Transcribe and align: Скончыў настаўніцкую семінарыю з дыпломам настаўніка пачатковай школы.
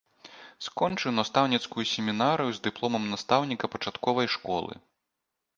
Скончыў 0.67 1.11
настаўніцкую 1.19 1.83
семінарыю 1.93 2.51
з 2.55 2.63
дыпломам 2.69 3.03
настаўніка 3.13 3.65
пачатковай 3.77 4.27
школы. 4.39 4.73